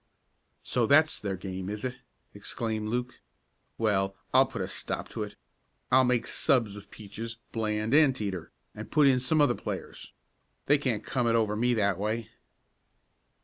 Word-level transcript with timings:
"So 0.63 0.87
that's 0.87 1.19
their 1.19 1.35
game, 1.35 1.69
is 1.69 1.85
it?" 1.85 1.99
exclaimed 2.33 2.89
Luke. 2.89 3.19
"Well, 3.77 4.15
I'll 4.33 4.47
put 4.47 4.63
a 4.63 4.67
stop 4.67 5.07
to 5.09 5.21
it. 5.21 5.35
I'll 5.91 6.05
make 6.05 6.25
subs 6.25 6.75
of 6.75 6.89
Peaches, 6.89 7.37
Bland 7.51 7.93
and 7.93 8.15
Teeter, 8.15 8.51
and 8.73 8.89
put 8.89 9.05
in 9.07 9.19
some 9.19 9.39
other 9.41 9.53
players. 9.53 10.11
They 10.65 10.79
can't 10.79 11.03
come 11.03 11.27
it 11.27 11.35
over 11.35 11.55
me 11.55 11.75
that 11.75 11.99
way." 11.99 12.31